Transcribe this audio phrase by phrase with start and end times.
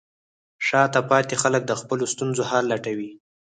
[0.67, 3.11] شاته پاتې خلک د خپلو ستونزو حل لټوي.